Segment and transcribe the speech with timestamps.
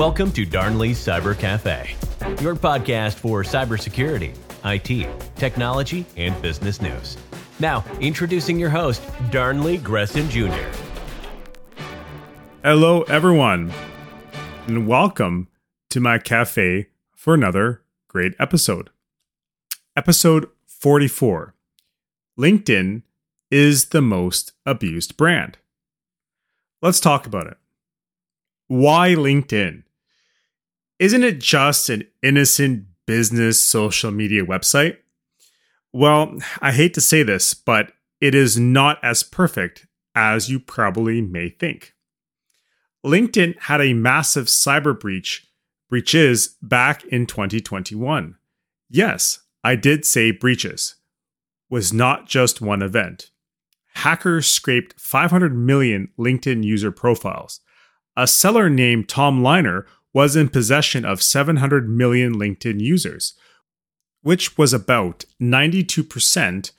[0.00, 1.94] Welcome to Darnley's Cyber Cafe,
[2.40, 4.34] your podcast for cybersecurity,
[4.64, 7.18] IT, technology, and business news.
[7.58, 10.66] Now, introducing your host, Darnley Gresson Jr.
[12.64, 13.74] Hello, everyone,
[14.66, 15.48] and welcome
[15.90, 18.88] to my cafe for another great episode.
[19.94, 21.54] Episode 44
[22.38, 23.02] LinkedIn
[23.50, 25.58] is the most abused brand.
[26.80, 27.58] Let's talk about it.
[28.66, 29.82] Why LinkedIn?
[31.00, 34.98] Isn't it just an innocent business social media website?
[35.94, 41.22] Well, I hate to say this, but it is not as perfect as you probably
[41.22, 41.94] may think.
[43.04, 45.46] LinkedIn had a massive cyber breach
[45.88, 48.36] breaches back in 2021.
[48.90, 50.96] Yes, I did say breaches.
[51.70, 53.30] Was not just one event.
[53.94, 57.60] Hackers scraped 500 million LinkedIn user profiles.
[58.16, 63.34] A seller named Tom Liner was in possession of 700 million LinkedIn users,
[64.22, 66.72] which was about 92%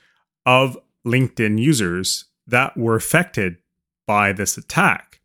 [0.45, 3.57] of LinkedIn users that were affected
[4.05, 5.21] by this attack.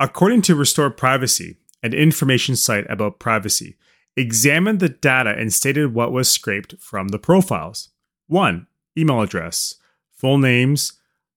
[0.00, 3.76] According to Restore Privacy, an information site about privacy,
[4.16, 7.90] examined the data and stated what was scraped from the profiles.
[8.26, 8.66] 1.
[8.96, 9.76] Email address,
[10.10, 10.94] full names,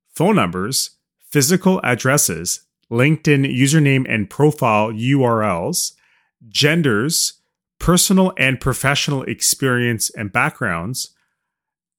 [0.08, 5.94] phone numbers, physical addresses, LinkedIn username and profile URLs,
[6.48, 7.42] genders,
[7.80, 11.14] personal and professional experience and backgrounds,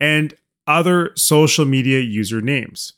[0.01, 0.34] and
[0.67, 2.92] other social media usernames.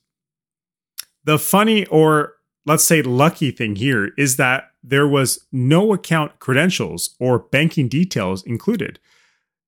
[1.25, 2.34] The funny or
[2.69, 8.42] let's say lucky thing here is that there was no account credentials or banking details
[8.44, 8.98] included.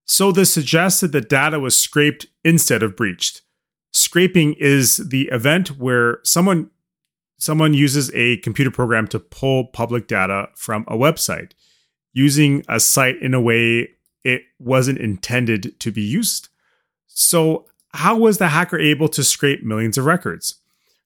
[0.04, 3.42] So this suggested that data was scraped instead of breached.
[3.92, 6.70] Scraping is the event where someone
[7.40, 11.52] someone uses a computer program to pull public data from a website
[12.12, 13.88] using a site in a way
[14.22, 16.48] it wasn't intended to be used.
[17.06, 20.56] So, how was the hacker able to scrape millions of records?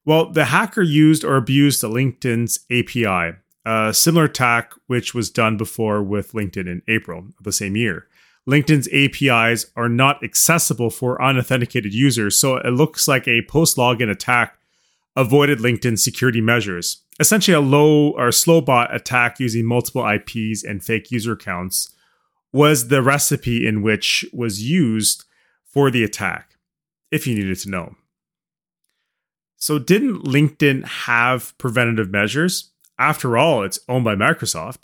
[0.05, 5.57] Well, the hacker used or abused the LinkedIn's API, a similar attack which was done
[5.57, 8.07] before with LinkedIn in April of the same year.
[8.47, 14.11] LinkedIn's APIs are not accessible for unauthenticated users, so it looks like a post login
[14.11, 14.59] attack
[15.17, 17.03] avoided LinkedIn security measures.
[17.21, 21.95] Essentially, a low or slow bot attack using multiple IPs and fake user accounts
[22.53, 25.25] was the recipe in which was used
[25.65, 26.57] for the attack,
[27.11, 27.97] if you needed to know.
[29.57, 32.71] So, didn't LinkedIn have preventative measures?
[32.99, 34.79] After all, it's owned by Microsoft.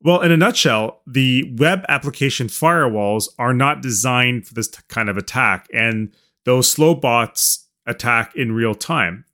[0.00, 5.16] Well, in a nutshell, the web application firewalls are not designed for this kind of
[5.16, 6.14] attack, and
[6.44, 9.24] those slow bots attack in real time,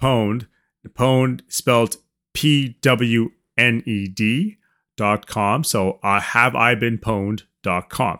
[0.00, 0.46] pwned,
[0.88, 1.96] pwned spelled
[2.34, 4.58] P W N E D
[4.96, 5.64] dot com.
[5.64, 8.18] So uh, have I been pwned dot com.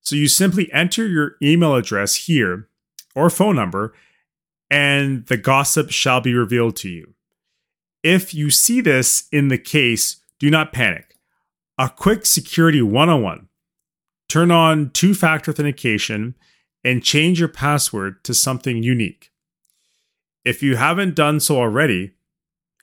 [0.00, 2.68] So you simply enter your email address here
[3.14, 3.92] or phone number
[4.70, 7.14] and the gossip shall be revealed to you.
[8.02, 11.16] If you see this in the case, do not panic.
[11.76, 13.48] A quick security 101
[14.28, 16.36] turn on two factor authentication
[16.84, 19.32] and change your password to something unique.
[20.44, 22.12] If you haven't done so already,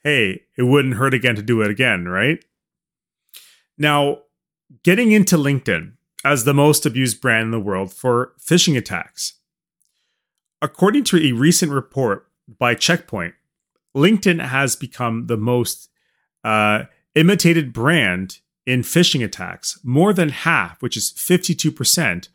[0.04, 2.44] hey, it wouldn't hurt again to do it again, right?
[3.78, 4.18] Now,
[4.82, 5.92] getting into LinkedIn
[6.24, 9.34] as the most abused brand in the world for phishing attacks.
[10.60, 12.26] according to a recent report
[12.58, 13.34] by Checkpoint,
[13.96, 15.88] LinkedIn has become the most
[16.42, 16.84] uh,
[17.14, 19.78] imitated brand in phishing attacks.
[19.84, 22.28] More than half, which is 52%,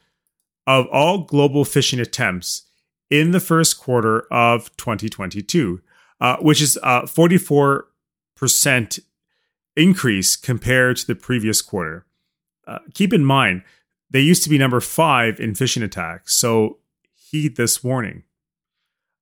[0.65, 2.63] of all global phishing attempts
[3.09, 5.81] in the first quarter of 2022,
[6.21, 7.83] uh, which is a 44%
[9.75, 12.05] increase compared to the previous quarter.
[12.67, 13.63] Uh, keep in mind,
[14.09, 16.77] they used to be number five in phishing attacks, so
[17.13, 18.23] heed this warning.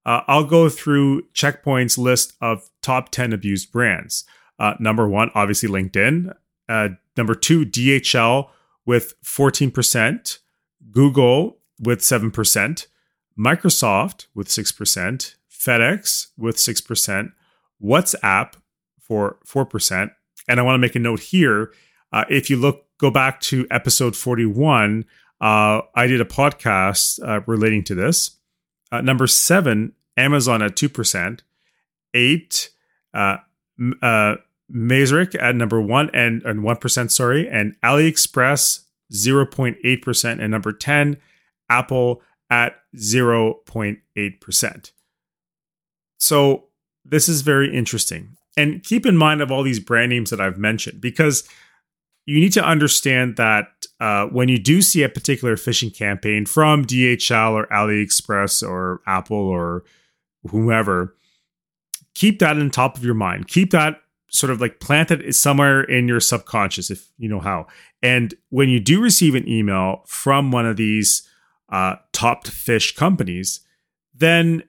[0.05, 4.25] Uh, I'll go through Checkpoint's list of top 10 abused brands.
[4.59, 6.33] Uh, number one, obviously LinkedIn.
[6.67, 8.49] Uh, number two, DHL
[8.85, 10.39] with 14%,
[10.91, 12.87] Google with 7%,
[13.37, 17.31] Microsoft with 6%, FedEx with 6%,
[17.83, 18.53] WhatsApp
[18.99, 20.11] for 4%.
[20.47, 21.71] And I want to make a note here.
[22.11, 25.05] Uh, if you look, go back to episode 41,
[25.39, 28.37] uh, I did a podcast uh, relating to this.
[28.91, 31.39] Uh, number seven, Amazon at 2%,
[32.13, 32.69] eight,
[33.13, 33.37] uh,
[34.01, 34.35] uh,
[35.39, 41.17] at number one and, and 1%, sorry, and AliExpress 0.8%, and number 10,
[41.69, 44.91] Apple at 0.8%.
[46.17, 46.65] So
[47.03, 48.37] this is very interesting.
[48.57, 51.47] And keep in mind of all these brand names that I've mentioned, because
[52.25, 53.67] you need to understand that
[53.99, 59.37] uh, when you do see a particular phishing campaign from DHL or AliExpress or Apple
[59.37, 59.83] or
[60.49, 61.15] whomever,
[62.13, 63.47] keep that in top of your mind.
[63.47, 67.67] Keep that sort of like planted somewhere in your subconscious, if you know how.
[68.01, 71.27] And when you do receive an email from one of these
[71.69, 73.61] uh, top fish companies,
[74.13, 74.63] then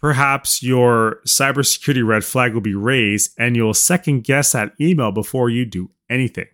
[0.00, 5.50] perhaps your cybersecurity red flag will be raised and you'll second guess that email before
[5.50, 6.46] you do anything.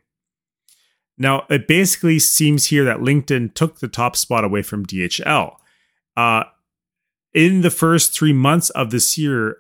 [1.17, 5.56] Now, it basically seems here that LinkedIn took the top spot away from DHL.
[6.17, 6.44] Uh,
[7.32, 9.58] in the first three months of this year,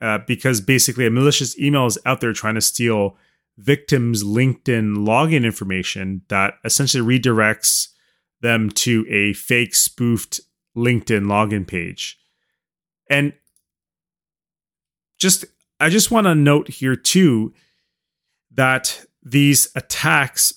[0.00, 3.16] uh, because basically a malicious email is out there trying to steal
[3.56, 7.88] victims' LinkedIn login information that essentially redirects
[8.40, 10.40] them to a fake spoofed
[10.76, 12.18] LinkedIn login page.
[13.08, 13.32] And
[15.18, 15.44] just
[15.80, 17.52] I just want to note here too
[18.52, 20.54] that these attacks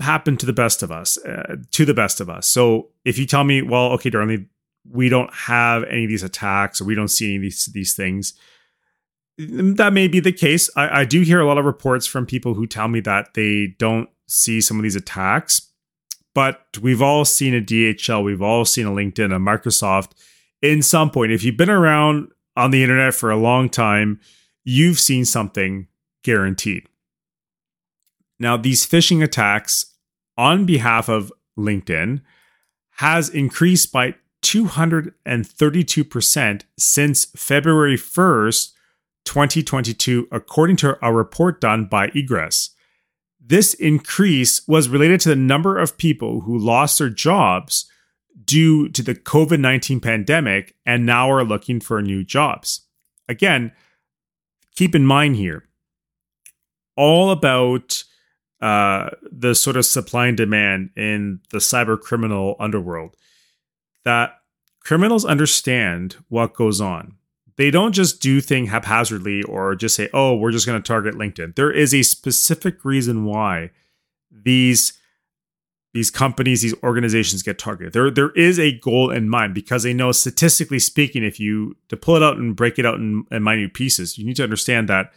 [0.00, 2.48] happen to the best of us, uh, to the best of us.
[2.48, 4.46] So if you tell me, well, okay, Darnley,
[4.90, 7.94] we don't have any of these attacks or we don't see any of these these
[7.94, 8.34] things,
[9.38, 10.68] that may be the case.
[10.76, 13.74] I, I do hear a lot of reports from people who tell me that they
[13.78, 15.70] don't see some of these attacks,
[16.34, 20.12] but we've all seen a DHL, we've all seen a LinkedIn, a Microsoft
[20.62, 21.32] in some point.
[21.32, 24.20] If you've been around on the internet for a long time,
[24.64, 25.88] you've seen something
[26.22, 26.86] guaranteed.
[28.38, 29.94] Now, these phishing attacks
[30.36, 32.22] on behalf of LinkedIn
[32.96, 38.72] has increased by 232% since February 1st,
[39.24, 42.70] 2022, according to a report done by Egress.
[43.40, 47.88] This increase was related to the number of people who lost their jobs
[48.44, 52.82] due to the COVID 19 pandemic and now are looking for new jobs.
[53.28, 53.72] Again,
[54.74, 55.64] keep in mind here,
[56.96, 58.04] all about
[58.60, 63.16] uh, the sort of supply and demand in the cyber criminal underworld
[64.04, 64.38] that
[64.80, 67.16] criminals understand what goes on.
[67.56, 71.14] They don't just do thing haphazardly or just say, "Oh, we're just going to target
[71.14, 73.70] LinkedIn." There is a specific reason why
[74.30, 74.94] these
[75.94, 77.92] these companies, these organizations get targeted.
[77.92, 81.96] There, there is a goal in mind because they know statistically speaking, if you to
[81.96, 84.88] pull it out and break it out in, in minute pieces, you need to understand
[84.88, 85.12] that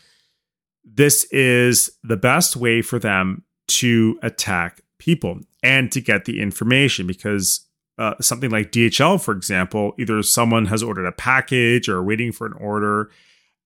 [0.84, 7.08] this is the best way for them to attack people and to get the information
[7.08, 7.62] because
[7.98, 12.46] uh, something like DHL, for example, either someone has ordered a package or waiting for
[12.46, 13.10] an order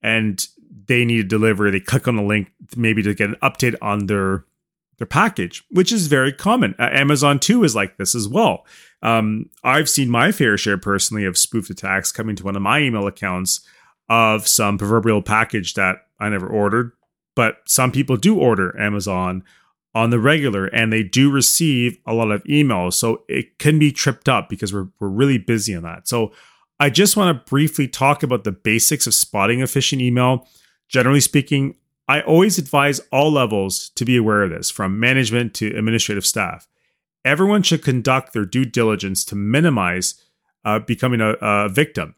[0.03, 0.47] and
[0.85, 1.71] they need a delivery.
[1.71, 4.45] They click on the link maybe to get an update on their
[4.99, 6.75] their package, which is very common.
[6.77, 8.65] Uh, Amazon too is like this as well.
[9.01, 12.79] Um, I've seen my fair share personally of spoofed attacks coming to one of my
[12.79, 13.61] email accounts
[14.09, 16.91] of some proverbial package that I never ordered
[17.39, 19.45] but some people do order Amazon
[19.95, 22.95] on the regular and they do receive a lot of emails.
[22.95, 26.05] So it can be tripped up because we're, we're really busy on that.
[26.05, 26.33] So
[26.81, 30.49] I just want to briefly talk about the basics of spotting a phishing email.
[30.89, 31.75] Generally speaking,
[32.09, 36.67] I always advise all levels to be aware of this, from management to administrative staff.
[37.23, 40.15] Everyone should conduct their due diligence to minimize
[40.65, 42.15] uh, becoming a, a victim.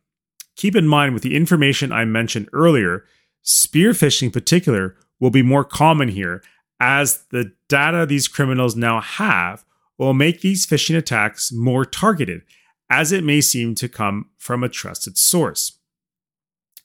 [0.56, 3.04] Keep in mind, with the information I mentioned earlier,
[3.42, 6.42] spear phishing in particular will be more common here
[6.80, 9.66] as the data these criminals now have
[9.98, 12.44] will make these phishing attacks more targeted
[12.90, 15.80] as it may seem to come from a trusted source.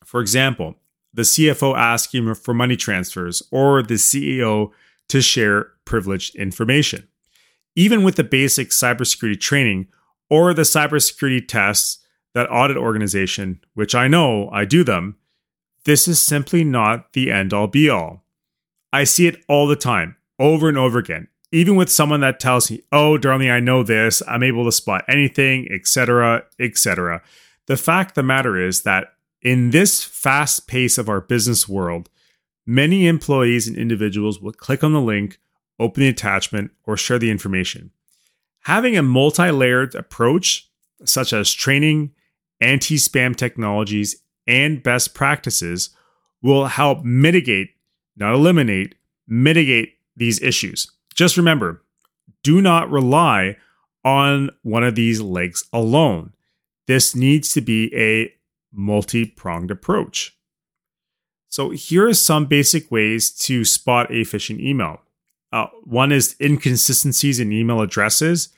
[0.04, 0.74] For example,
[1.16, 4.70] the CFO asking for money transfers or the CEO
[5.08, 7.08] to share privileged information.
[7.74, 9.88] Even with the basic cybersecurity training
[10.30, 12.04] or the cybersecurity tests
[12.34, 15.16] that audit organization, which I know I do them,
[15.84, 18.24] this is simply not the end all be all.
[18.92, 21.28] I see it all the time, over and over again.
[21.52, 24.22] Even with someone that tells me, "Oh, Darnley, I know this.
[24.26, 27.22] I'm able to spot anything, etc., etc."
[27.66, 29.12] The fact the matter is that
[29.46, 32.10] in this fast pace of our business world,
[32.66, 35.38] many employees and individuals will click on the link,
[35.78, 37.92] open the attachment, or share the information.
[38.64, 40.68] Having a multi layered approach,
[41.04, 42.10] such as training,
[42.60, 44.16] anti spam technologies,
[44.48, 45.90] and best practices,
[46.42, 47.70] will help mitigate,
[48.16, 48.96] not eliminate,
[49.28, 50.90] mitigate these issues.
[51.14, 51.84] Just remember
[52.42, 53.56] do not rely
[54.04, 56.32] on one of these legs alone.
[56.88, 58.32] This needs to be a
[58.76, 60.36] multi pronged approach.
[61.48, 65.00] So, here are some basic ways to spot a phishing email.
[65.52, 68.50] Uh, one is inconsistencies in email addresses,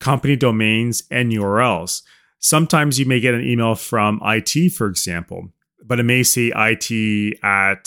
[0.00, 2.02] company domains, and URLs.
[2.38, 5.52] Sometimes you may get an email from IT, for example,
[5.84, 7.84] but it may say IT at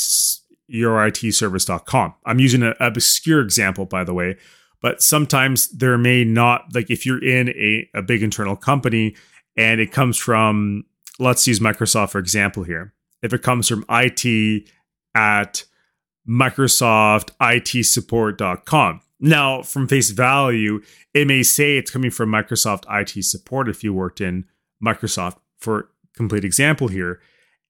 [0.72, 2.14] youritservice.com.
[2.26, 4.38] I'm using an obscure example, by the way,
[4.82, 9.16] but sometimes there may not, like if you're in a, a big internal company
[9.58, 10.86] and it comes from
[11.20, 12.94] let's use Microsoft for example here.
[13.22, 14.70] If it comes from IT
[15.16, 15.66] at
[16.28, 19.02] microsoftitsupport.com.
[19.20, 20.82] Now, from face value,
[21.14, 24.46] it may say it's coming from Microsoft IT support if you worked in
[24.84, 27.22] Microsoft for complete example here,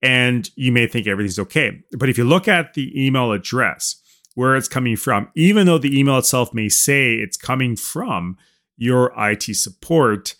[0.01, 1.83] and you may think everything's okay.
[1.91, 4.01] But if you look at the email address,
[4.35, 8.37] where it's coming from, even though the email itself may say it's coming from
[8.77, 10.35] your IT support,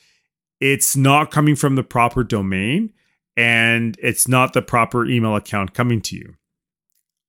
[0.64, 2.90] it's not coming from the proper domain
[3.36, 6.36] and it's not the proper email account coming to you.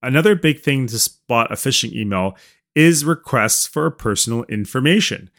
[0.04, 2.36] Another big thing to spot a phishing email
[2.76, 5.30] is requests for personal information.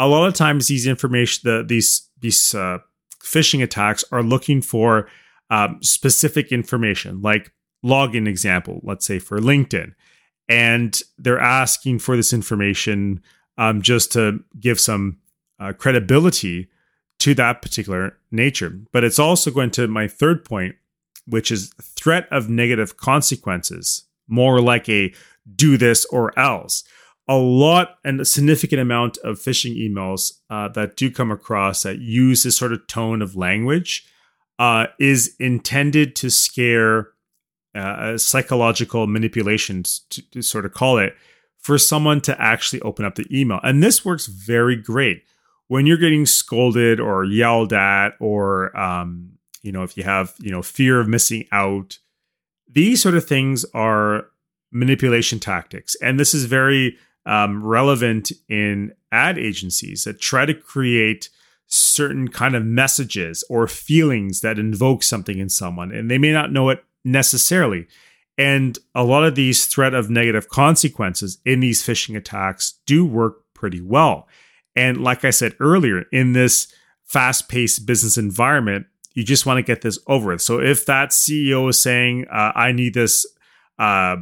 [0.00, 2.78] A lot of times, these information, the, these these uh,
[3.22, 5.08] phishing attacks are looking for
[5.48, 7.52] um, specific information, like
[7.84, 9.94] login example, let's say for LinkedIn,
[10.48, 13.22] and they're asking for this information
[13.58, 15.18] um, just to give some
[15.60, 16.68] uh, credibility
[17.24, 18.78] to that particular nature.
[18.92, 20.76] But it's also going to my third point,
[21.26, 25.14] which is threat of negative consequences, more like a
[25.56, 26.84] do this or else.
[27.26, 31.98] A lot and a significant amount of phishing emails uh, that do come across that
[31.98, 34.06] use this sort of tone of language
[34.58, 37.08] uh, is intended to scare
[37.74, 41.16] uh, psychological manipulations, to, to sort of call it,
[41.56, 43.60] for someone to actually open up the email.
[43.62, 45.22] And this works very great
[45.68, 50.50] when you're getting scolded or yelled at or um, you know if you have you
[50.50, 51.98] know fear of missing out
[52.74, 54.26] these sort of things are
[54.74, 55.94] manipulation tactics.
[56.02, 61.30] And this is very um, relevant in ad agencies that try to create
[61.66, 66.52] certain kind of messages or feelings that invoke something in someone and they may not
[66.52, 67.86] know it necessarily.
[68.36, 73.44] And a lot of these threat of negative consequences in these phishing attacks do work
[73.54, 74.28] pretty well
[74.76, 76.72] and like I said earlier, in this
[77.04, 80.42] fast paced business environment, you just want to get this over with.
[80.42, 83.24] So if that CEO is saying, uh, I need this
[83.78, 84.16] uh,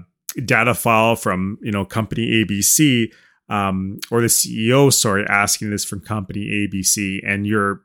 [0.44, 3.12] data file from, you know, company ABC,
[3.48, 7.82] um, or the CEO, sorry, asking this from company ABC, and you're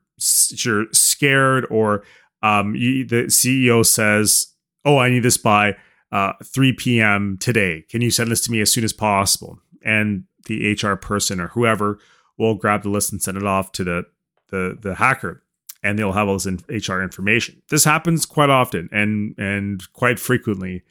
[0.50, 2.03] you're scared, or
[2.41, 4.47] um, you, the CEO says,
[4.86, 5.75] "Oh, I need this by
[6.12, 7.38] uh, 3 p.m.
[7.39, 7.83] today.
[7.89, 11.50] Can you send this to me as soon as possible?" And the HR person or
[11.50, 12.00] whoever
[12.38, 14.03] will grab the list and send it off to the
[14.50, 15.44] the the hacker
[15.84, 17.62] and they'll have all this in HR information.
[17.70, 20.84] This happens quite often and and quite frequently.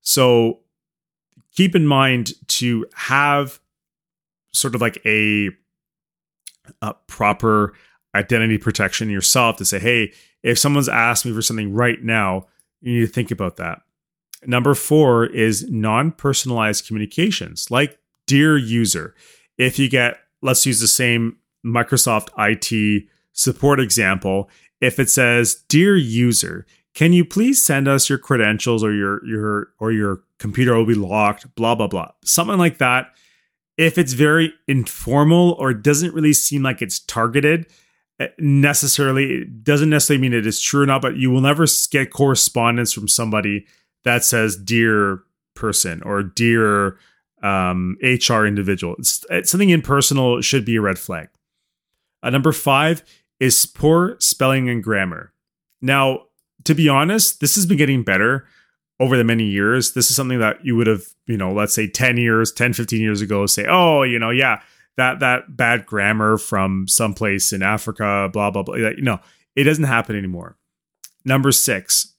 [0.00, 0.60] So
[1.54, 3.60] keep in mind to have
[4.52, 5.50] sort of like a,
[6.80, 7.74] a proper
[8.14, 12.46] identity protection yourself to say, hey, if someone's asked me for something right now,
[12.80, 13.82] you need to think about that.
[14.44, 19.14] Number four is non personalized communications, like Dear User.
[19.56, 24.50] If you get let's use the same Microsoft IT support example.
[24.80, 29.68] If it says, "Dear user, can you please send us your credentials or your your
[29.78, 33.14] or your computer will be locked, blah blah blah." Something like that.
[33.78, 37.66] If it's very informal or doesn't really seem like it's targeted,
[38.20, 41.66] eh, necessarily it doesn't necessarily mean it is true or not, but you will never
[41.90, 43.66] get correspondence from somebody
[44.04, 45.22] that says "Dear
[45.54, 46.98] person" or "Dear
[47.42, 48.94] um, HR individual.
[48.98, 51.28] It's, it's something impersonal should be a red flag.
[52.22, 53.02] Uh, number five
[53.40, 55.32] is poor spelling and grammar.
[55.80, 56.26] Now,
[56.64, 58.46] to be honest, this has been getting better
[59.00, 59.94] over the many years.
[59.94, 63.00] This is something that you would have, you know, let's say 10 years, 10, 15
[63.00, 64.62] years ago, say, oh, you know, yeah,
[64.96, 68.76] that that bad grammar from someplace in Africa, blah, blah, blah.
[68.76, 69.18] You know,
[69.56, 70.56] it doesn't happen anymore.
[71.24, 72.14] Number six,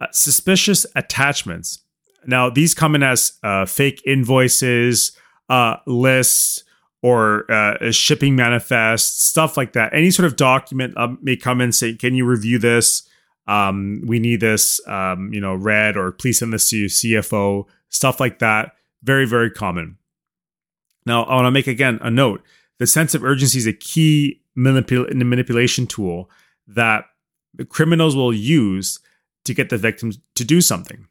[0.00, 1.80] uh, suspicious attachments.
[2.26, 5.12] Now, these come in as uh, fake invoices,
[5.48, 6.64] uh, lists,
[7.02, 9.94] or uh, shipping manifest, stuff like that.
[9.94, 13.08] Any sort of document uh, may come in say, "Can you review this?
[13.46, 17.66] Um, we need this, um, you know, read, or please send this to your CFO."
[17.88, 18.72] Stuff like that.
[19.02, 19.98] Very, very common.
[21.04, 22.42] Now, I want to make again a note:
[22.78, 26.30] the sense of urgency is a key manipul- manipulation tool
[26.66, 27.04] that
[27.68, 28.98] criminals will use
[29.44, 31.06] to get the victims to do something.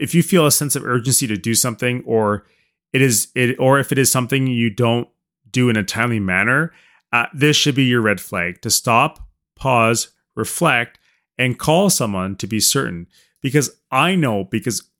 [0.00, 2.46] If you feel a sense of urgency to do something, or
[2.92, 5.08] it is it or if it is something you don't
[5.50, 6.72] do in a timely manner,
[7.12, 9.20] uh, this should be your red flag to stop,
[9.56, 10.98] pause, reflect,
[11.38, 13.06] and call someone to be certain.
[13.40, 14.90] Because I know because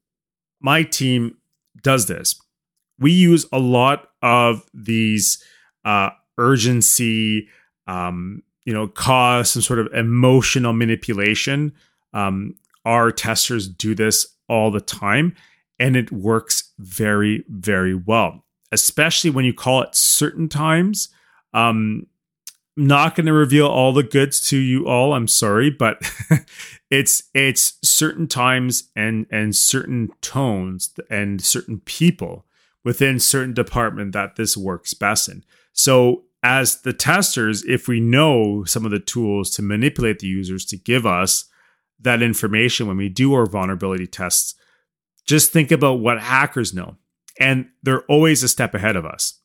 [0.60, 1.36] my team
[1.82, 2.40] does this.
[2.98, 5.42] We use a lot of these
[5.84, 7.48] uh, urgency,
[7.86, 11.72] um, you know, cause some sort of emotional manipulation.
[12.12, 12.56] Um,
[12.90, 15.32] our testers do this all the time
[15.78, 21.08] and it works very, very well, especially when you call it certain times.
[21.54, 22.08] Um,
[22.76, 25.14] not going to reveal all the goods to you all.
[25.14, 26.02] I'm sorry, but
[26.90, 32.44] it's it's certain times and and certain tones and certain people
[32.84, 35.44] within certain department that this works best in.
[35.72, 40.64] So as the testers, if we know some of the tools to manipulate the users
[40.66, 41.44] to give us
[42.02, 44.54] that information when we do our vulnerability tests,
[45.26, 46.96] just think about what hackers know,
[47.38, 49.40] and they're always a step ahead of us.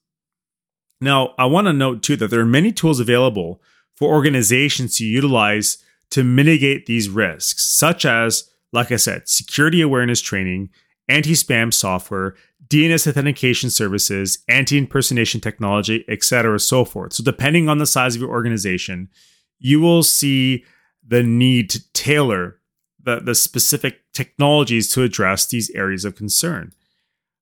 [1.01, 3.62] Now, I want to note too that there are many tools available
[3.95, 5.77] for organizations to utilize
[6.12, 10.69] to mitigate these risks, such as, like I said, security awareness training,
[11.10, 12.36] anti spam software,
[12.67, 17.13] DNS authentication services, anti impersonation technology, etc., so forth.
[17.13, 19.10] So, depending on the size of your organization,
[19.60, 20.65] you will see
[21.08, 22.60] the need to tailor
[23.02, 26.74] the, the specific technologies to address these areas of concern.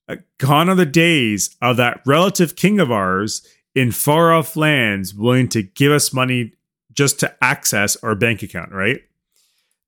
[0.08, 5.16] Uh, gone are the days of that relative king of ours in far off lands
[5.16, 6.54] willing to give us money
[6.94, 9.02] just to access our bank account, right?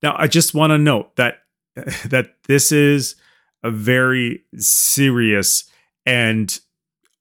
[0.01, 1.39] Now, I just want to note that
[2.05, 3.15] that this is
[3.63, 5.69] a very serious
[6.05, 6.57] and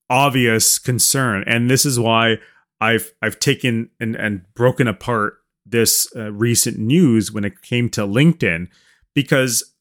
[0.09, 2.39] obvious concern, and this is why
[2.81, 8.03] I've I've taken and, and broken apart this uh, recent news when it came to
[8.03, 8.69] LinkedIn,
[9.15, 9.75] because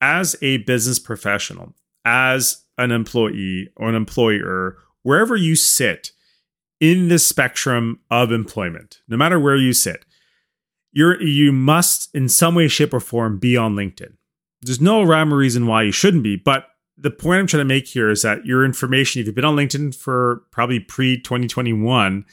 [0.00, 6.12] as a business professional, as an employee or an employer, wherever you sit
[6.80, 10.04] in the spectrum of employment, no matter where you sit,
[10.92, 14.14] you're you must in some way, shape, or form be on LinkedIn.
[14.62, 16.66] There's no rhyme or reason why you shouldn't be, but
[16.96, 19.56] the point I'm trying to make here is that your information, if you've been on
[19.56, 22.26] LinkedIn for probably pre 2021,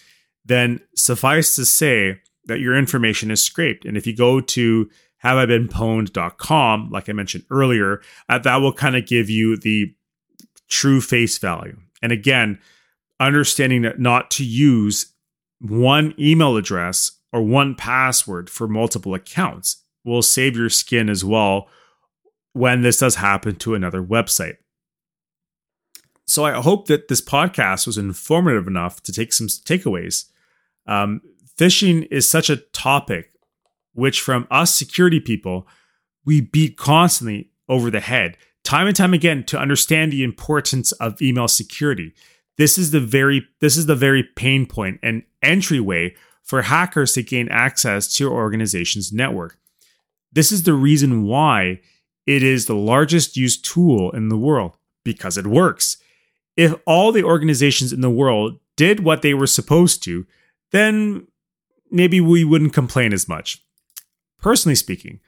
[0.44, 3.86] then suffice to say that your information is scraped.
[3.86, 4.90] And if you go to
[5.24, 9.94] haveibeenpwned.com, like I mentioned earlier, uh, that will kind of give you the
[10.68, 11.78] true face value.
[12.02, 12.60] And again,
[13.20, 15.14] understanding that not to use
[15.60, 21.68] one email address or one password for multiple accounts will save your skin as well
[22.54, 24.58] when this does happen to another website.
[26.26, 30.26] So I hope that this podcast was informative enough to take some takeaways.
[30.86, 31.22] Um,
[31.58, 33.32] Phishing is such a topic
[33.94, 35.68] which, from us security people,
[36.26, 41.22] we beat constantly over the head, time and time again, to understand the importance of
[41.22, 42.14] email security.
[42.58, 47.24] This is the very this is the very pain point and entryway for hackers to
[47.24, 49.58] gain access to your organization's network.
[50.32, 51.82] This is the reason why
[52.26, 55.98] it is the largest used tool in the world because it works.
[56.56, 60.26] If all the organizations in the world did what they were supposed to,
[60.72, 61.28] then
[61.92, 63.64] maybe we wouldn't complain as much.
[64.40, 65.20] Personally speaking,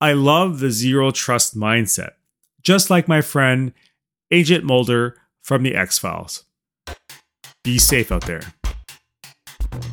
[0.00, 2.12] I love the zero trust mindset,
[2.62, 3.72] just like my friend
[4.30, 6.44] Agent Mulder from the X Files.
[7.64, 8.42] Be safe out there.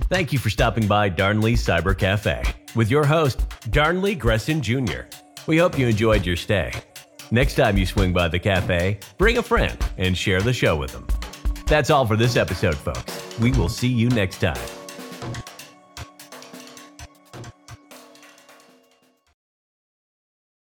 [0.10, 2.44] Thank you for stopping by Darnley Cyber Cafe
[2.76, 5.02] with your host, Darnley Gresson Jr.
[5.48, 6.72] We hope you enjoyed your stay.
[7.32, 10.92] Next time you swing by the cafe, bring a friend and share the show with
[10.92, 11.08] them.
[11.66, 13.40] That's all for this episode, folks.
[13.40, 14.85] We will see you next time.